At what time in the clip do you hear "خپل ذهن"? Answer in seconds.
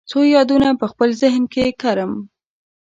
0.91-1.43